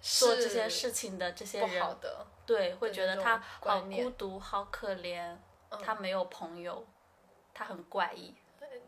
[0.00, 5.36] 做这些事情的这些不好人，的，对，会觉得他好孤独、好可怜，
[5.82, 6.82] 他没有朋友，
[7.52, 8.34] 他很怪异。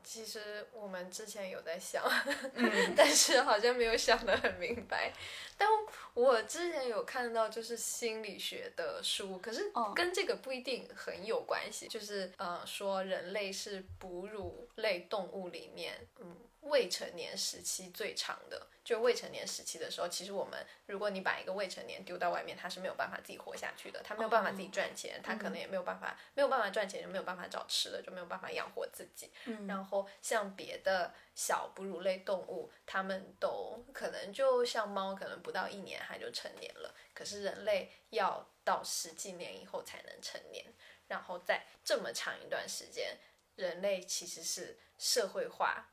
[0.02, 2.04] 其实我们之前有在想，
[2.96, 5.12] 但是好像没有想得很明白。
[5.56, 5.68] 但
[6.14, 11.88] 我之前有看到就是心理学的书，可是哦跟这个不一定很有关系。
[11.88, 18.66] 就是呃，说人类是哺乳类动物里面，嗯，未成年时期最长的。
[18.82, 29.30] 就未成年时期的时候，其实我们如果你把一个未成年丢到外面，他是没有办法自己活下去的，他没有办法自己赚钱，他可能也没有办法没有办法赚钱，就没有办法找吃的，就没有办法养活自己。
[29.68, 36.94] 然后像别的小哺乳类动物，它们都可能就像猫，可能不到一年它就成年了。
[37.12, 40.64] 可是人类要到十几年以后才能成年，
[41.08, 43.18] 然后在这么长一段时间，
[43.56, 45.90] 人类其实是社会化，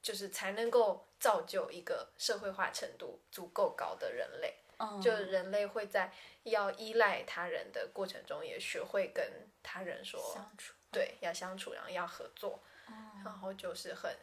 [0.00, 4.54] 就是才能够造就一个社会化程度足够高的人类。
[4.78, 6.12] 嗯，就人类会在
[6.44, 10.72] 要依赖他人的过程中，也学会跟他人说相处。
[10.92, 12.62] 对，要相处，然后要合作，
[13.24, 14.14] 然后就是很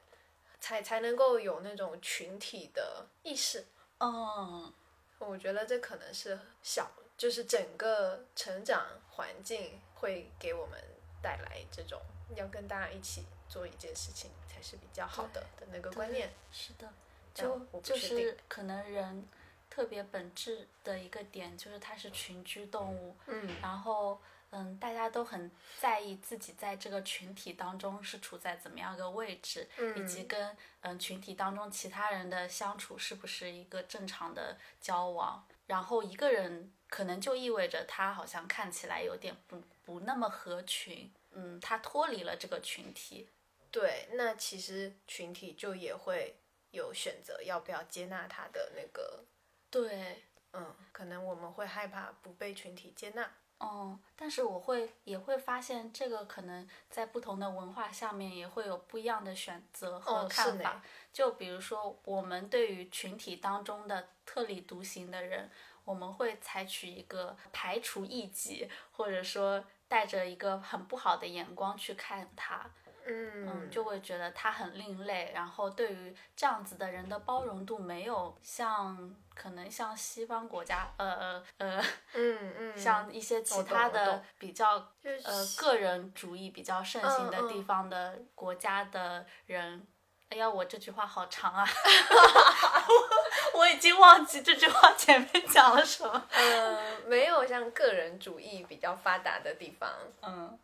[0.60, 3.66] 才才能够有那种群体的意识。
[4.00, 4.74] 嗯，
[5.20, 10.80] 我觉得这可能是小，就是整个成长环境会给我们
[11.22, 12.02] 带来这种
[12.36, 16.32] 要跟大家一起做一件事情才是比较好的的那个观念。
[16.52, 16.92] 是的，
[17.34, 19.28] 就就是可能人
[19.70, 23.16] 特别本质的一个点，就是它是群居动物。
[23.28, 24.20] 嗯然后，
[24.52, 29.68] 嗯，大家都很在意自己在这个群体当中是处在怎么样个位置，
[29.98, 35.46] 以及跟嗯群体当中其他人的相处是不是一个正常的交往。
[35.68, 43.28] 然后一个人可能就意味着他好像看起来有点不不那么合群，嗯，他脱离了这个群体。
[43.72, 46.36] 对，那其实群体就也会
[46.72, 49.26] 有选择要不要接纳他的那个，
[49.70, 50.24] 对，
[50.54, 53.30] 嗯，可能我们会害怕不被群体接纳。
[53.58, 60.84] 哦，但是我会也会发现，这个可能在不同的文化下面也会有不一样的选择和看法。
[61.14, 65.50] 就比如说，我们对于群体当中的特立独行的人，
[65.86, 72.70] 我们会采取一个排除异己，或者说带着一个很不好的眼光去看他。
[73.06, 81.84] 嗯嗯，就会觉得他很另类，然后对于这样子的人的包容度没有像可能像西方国家，呃呃呃，
[82.14, 89.86] 嗯嗯，像一些其他的比较呃个人主义比较盛行的嗯地方的国家的人。
[90.30, 91.64] 哎呀，我这句话好长啊！
[93.54, 96.28] 我已经忘记这句话前面讲了什么。
[96.32, 99.88] 呃，没有像个人主义比较发达的地方，
[100.24, 100.58] 嗯，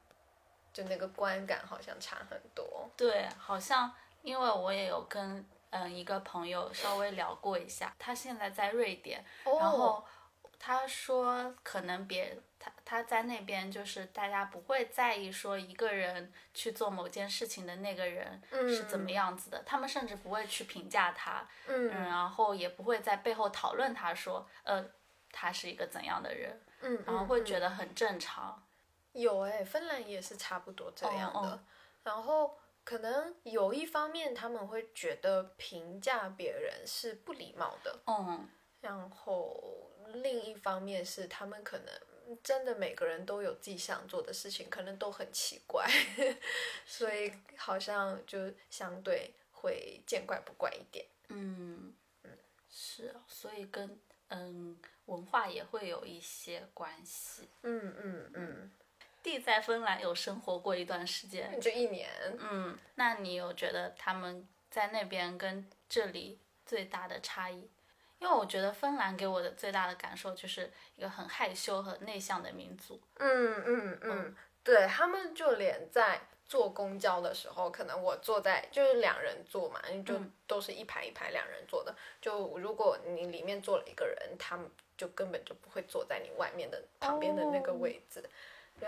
[0.73, 2.89] 就那个观感好像差很多。
[2.95, 3.91] 对，好像
[4.21, 10.05] 因为我也有跟嗯一个朋友稍微聊过一下，他现在在瑞典，然哦后
[10.59, 24.85] 他说可能别他他在那边就是大家不会在意说一个人去做某件事情的那个人是怎么样子的，他们甚至不会去评价他，嗯嗯，然后也不会在背后讨论他说呃
[25.31, 28.61] 他是一个怎样的人，嗯，然后会嗯觉得很正常。
[29.13, 31.39] 有哎、芬兰也是差不多这样的。
[31.39, 31.59] 哦哦
[32.03, 38.49] 然后可能有一方面他们会觉得评价别人是不礼貌的，嗯
[38.79, 45.87] 然后另一方面是他们可能真的每个人都有自己想做的事情，可能都很奇怪，
[46.85, 51.05] 所以好像就相对会见怪不怪一点。
[51.29, 51.93] 嗯
[52.23, 52.37] 嗯
[52.67, 53.99] 是啊，所以跟
[54.29, 57.47] 嗯文化也会有一些关系。
[57.61, 58.71] 嗯嗯嗯，
[59.23, 62.09] 弟在芬兰有生活过一段时间，就一年。
[62.39, 67.69] 嗯，那你有觉得他们在那边跟这里最大的差异？
[68.19, 73.01] 因为我觉得芬兰给我的最大的感受就是一个很害羞和内向的民族。
[73.17, 81.95] 嗯嗯嗯，对他们就连在坐公交的时候，可能我坐在就是两人坐嘛，就嗯都是一排一排两人坐的。
[82.21, 88.23] 就如果你里面坐了一个人，他们就根本就不会坐在你外面的旁边的那个哦位置。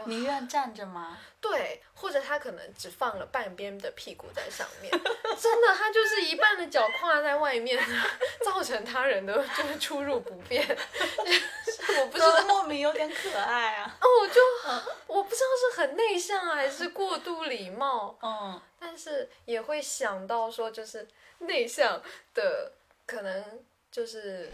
[0.05, 1.17] 宁愿站着吗？
[1.41, 4.89] 对，或者他可能只放了半边的屁股在上面，
[5.39, 7.77] 真的，他就是一半的脚跨在外面，
[8.43, 10.65] 造成他人的就是出入不便。
[11.99, 13.97] 我不知道，莫名有点可爱啊。
[13.99, 14.41] 哦，我就
[15.07, 21.07] 我不知道是很内向啊还是过度礼貌，嗯但是也会想到说，就是
[21.39, 22.01] 内向
[22.33, 22.71] 的
[23.05, 24.49] 可能就是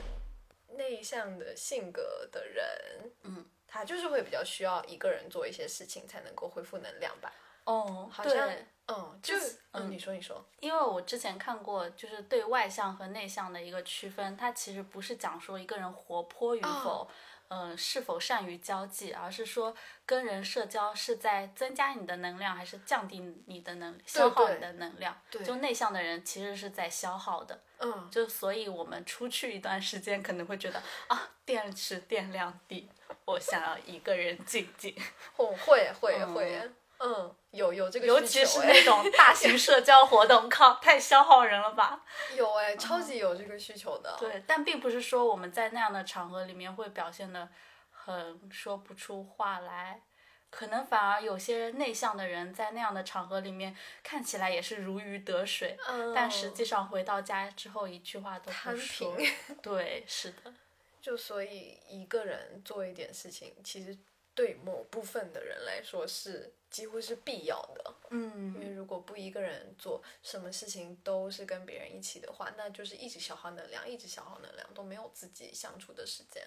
[0.76, 7.32] 内向的性格的人，嗯，他就是会比较需要一个人做一些事情才能够恢复能量吧。
[7.66, 8.50] 哦，好像，
[8.88, 17.08] 嗯，就就是嗯，嗯你说你说，因为我之前看过，就是对外向和内向的一个区分，它其实不是讲说一个人活泼与否，
[17.50, 25.16] 嗯、是否善于交际，而是说跟人社交是在增加你的能量，还是降低你的能消耗你的能量。
[25.30, 32.90] 对就内向的人其实是在消耗的，嗯，就所以我们出去一段时间可能会觉得啊，电池电量低，
[33.26, 34.96] 我想要一个人静静。
[35.36, 42.04] 会会会嗯会，嗯，有有这个尤其是那种大型 社交活动，靠，太消耗人了吧？
[42.36, 44.16] 有哎，超级有这个需求的。
[44.20, 47.50] 对，但并不是说我们在那样的场合里面会表现的
[47.92, 50.02] 很说不出话来，
[50.50, 59.16] 可能反而有些内向的人在那样的场合里面看起来也是如鱼得水，嗯，但实际上回到家之后一句话都不说。
[59.62, 60.54] 对，是的，
[61.02, 63.98] 就所以一个人做一点事情，其实
[64.36, 67.94] 对某部分的人来说是几乎是必要的。
[68.12, 76.44] 嗯因为嗯，如果不一个人做，什么事情都是跟别人一起的话，那就是一直消耗能量，一直消耗能量，都没有自己相处的时间。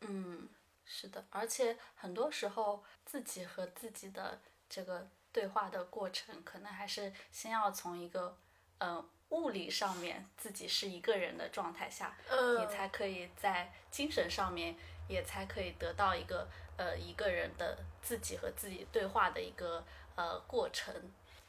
[0.00, 0.48] 嗯，
[0.84, 8.36] 是的，而且很多时候自己和自己的这个对话的过程，可能还是先要从一个
[8.78, 14.76] 呃物理上面自己是一个人的状态下，嗯你才可以在精神上面
[15.08, 19.82] 也才可以得到一个呃一个人的自己和自己对话的一个
[20.14, 20.94] 呃过程。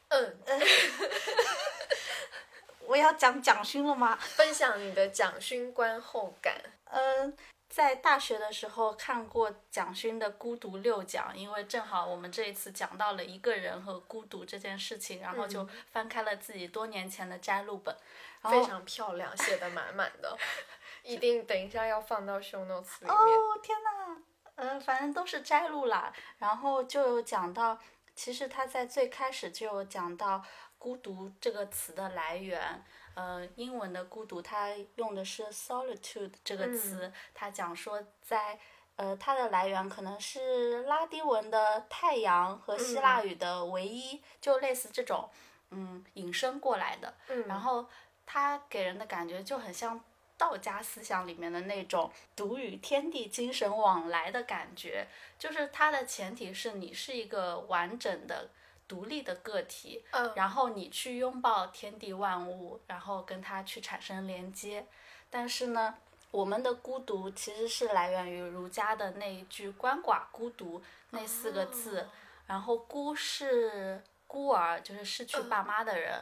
[0.09, 0.38] 嗯，
[2.88, 4.15] 我要讲蒋勋了吗？
[4.15, 6.55] 分享你的蒋勋观后感。
[6.86, 7.36] 嗯，
[7.70, 17.95] 在大学的时候看过蒋勋的《孤独六讲》，因为正好我们这一次讲到了一个人和孤独这件事情，然后就翻开了自己多年前的摘录本，
[18.43, 20.36] 非常漂亮，写的满满的，
[21.03, 23.13] 一定等一下要放到 show notes 里面。
[23.13, 24.22] 哦天呐，
[24.55, 27.78] 呃，反正都是摘录啦，然后就有讲到，
[28.15, 30.43] 其实他在最开始就有讲到
[30.80, 32.84] 孤独这个词的来源，
[33.18, 38.59] 呃，英文的孤独，它用的是 solitude 这个词，它讲说在，
[38.95, 45.28] 呃，它的来源可能是拉丁文的太阳和希腊语的唯一，就类似这种，
[45.72, 47.15] 嗯，引申过来的。
[47.47, 47.88] 然后
[48.24, 49.99] 它给人的感觉就很像
[50.38, 55.07] 道家思想里面的那种独与天地精神往来的感觉，
[55.39, 58.51] 就是它的前提是你是一个完整的。
[58.88, 64.88] 独立的个体，然后你去拥抱天地万物，然后跟它去产生连接。
[65.30, 65.96] 但是呢，
[66.32, 70.82] 我们的孤独其实是来源于儒家的那一句“鳏寡孤独”
[71.12, 72.08] 那四个字。
[72.48, 76.20] 然后“孤”是孤儿，就是失去爸妈的人；“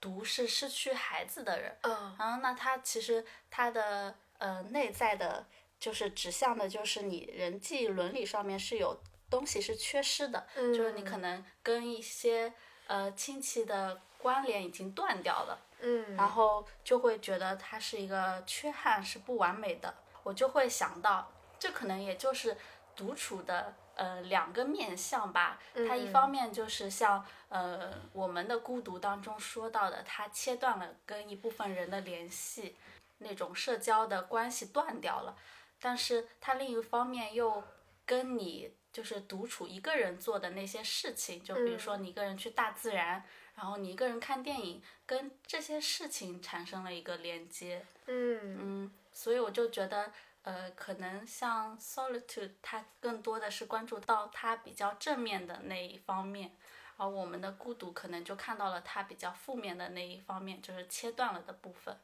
[0.00, 1.76] 独”是失去孩子的人。
[2.16, 5.44] 然后那他其实他的呃内在的，
[5.80, 8.96] 就是指向的就是你人际伦理上面是有。
[9.28, 12.52] 东西是缺失的，就是你可能跟一些
[12.86, 19.92] 呃亲戚的关联已经断掉了，嗯，然后就会觉得它是一个缺憾，是不完美的。
[20.22, 22.56] 我就会想到，这可能也就是
[22.94, 25.60] 独处的呃两个面相吧。
[25.88, 32.76] 它一方面就是像呃我们的孤独当中说到的，它切断了跟一部分人的联系，
[33.18, 35.36] 那种社交的关系断掉了。
[35.80, 37.62] 但是它另一方面又
[38.06, 38.72] 跟你。
[38.96, 43.22] 就是独处一个人做的那些事情，就比如说你一个人去大自然，
[43.54, 47.84] 然后你一个人看电影，跟这些事情产生了一个连接。
[48.06, 50.10] 嗯嗯，所以我就觉得，
[50.44, 56.56] 呃，可能像 solitude，它更多的是关注到它比较正面的那一方面，
[56.96, 61.94] 而我们的孤独可能就看到了它比较负面的那一方面，就是切断了的部分。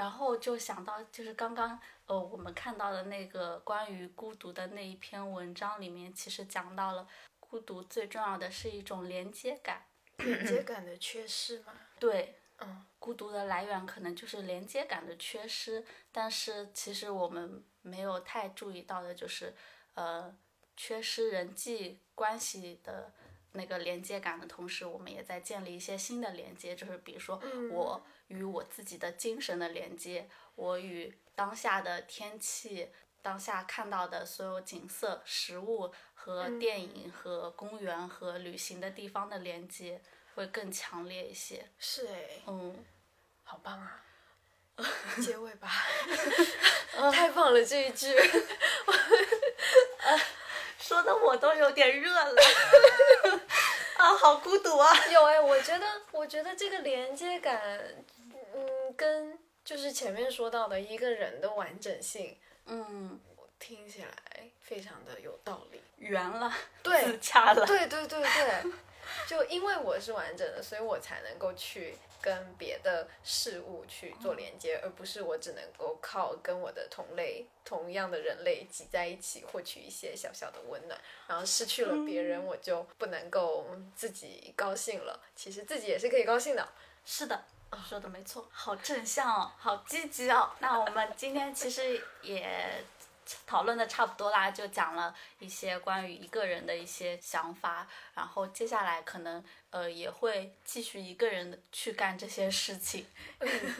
[0.00, 7.06] 然后就想到，就是刚刚呃我们看到的那个关于孤独的那一篇文章里面，其实讲到了
[7.38, 9.84] 孤独最重要的是一种连接感，
[10.16, 11.74] 连接感的缺失吗？
[11.98, 19.54] 对，嗯，孤独的来源可能就是连接感的缺失，但是其实我们没有太注意到的就是，
[19.92, 20.34] 呃，
[20.78, 23.12] 缺失人际关系的。
[23.52, 27.36] 那个连接感的同时，我们也在建立一些新的连接，就是比如说
[27.72, 28.00] 我
[28.30, 40.00] 与我自己的精神的连接，我与当下的天气、当下看到的所有景色、食物和电影和公园和旅行的地方的连接
[40.34, 41.68] 会更强烈一些。
[41.78, 42.84] 是哎，嗯，
[43.42, 44.02] 好棒啊！
[45.20, 45.68] 结尾吧，
[47.12, 48.14] 太棒了这一句。
[50.78, 52.34] 说的我都有点热了，
[53.98, 54.90] 啊，好孤独啊！
[55.08, 57.60] 有哎，我觉得，我觉得这个连接感，
[58.54, 62.36] 嗯，跟就是前面说到的一个人的完整性，
[62.66, 63.20] 嗯，
[63.58, 68.72] 听起来非常的有道理，圆了，对，自洽了，对对对对，
[69.26, 71.96] 就因为我是完整的，所以我才能够去。
[72.22, 85.18] 跟别的事物去做连接，而不是我只能够靠跟我的同类、同样的人类挤在一起，获取一些小小的温暖，然后失去了别人，我就不能够自己高兴了。
[85.34, 86.68] 其实自己也是可以高兴的。
[87.06, 87.42] 是的，
[87.78, 90.50] 说的没错，好正向哦，好积极哦。
[90.60, 92.84] 那我们今天其实也。
[93.46, 103.06] 讨论的差不多啦，就讲了一些关于一个人的一些想法，然后接下来可能呃也会继续一个人去干这些事情，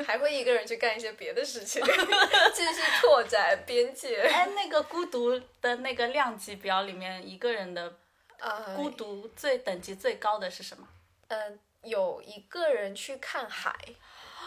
[0.06, 1.82] 还会一个人去干一些别的事情，
[2.54, 4.22] 继续拓展边界。
[4.22, 7.92] 哎，那个孤独的那个量级表里面，一个人的
[8.38, 10.86] 呃孤独最等级最高的是什么？
[11.26, 13.74] 嗯，有一个人去看海。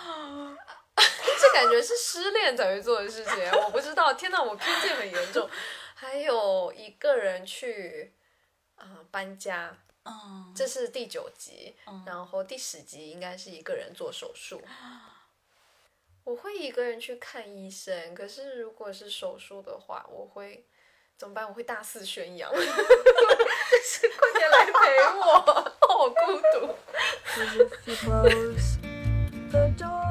[0.95, 4.13] 这感觉是失恋才会做的事情，我不知道。
[4.13, 5.49] 天呐，我偏见很严重。
[5.95, 8.13] 还有一个人去，
[8.75, 9.77] 啊，搬家。
[10.05, 11.75] 嗯，这是第九集。
[12.05, 14.61] 然后第十集应该是一个人做手术。
[16.25, 20.65] 我会一个人去看医生，可是如果是手术的话，我会
[21.17, 21.47] 怎么办？
[21.47, 24.71] 我会大肆宣扬，就 是快点来陪
[25.17, 25.62] 我，
[26.03, 26.15] 好孤
[26.51, 26.67] 独。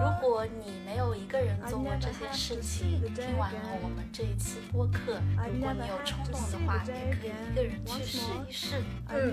[0.00, 5.20] 如果你没有一个人做过这些事情，听完了我们这一期播客，
[5.52, 8.18] 如果你有冲动的话，也可以一个人去试
[8.48, 8.82] 一试。
[9.08, 9.30] 嗯，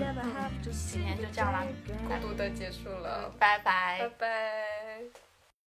[0.62, 1.64] 今天就这样啦，
[2.08, 5.29] 孤独的结束了，拜拜，拜拜。